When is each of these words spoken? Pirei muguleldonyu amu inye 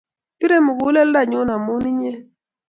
Pirei 0.37 0.63
muguleldonyu 0.65 1.39
amu 1.55 1.73
inye 1.89 2.11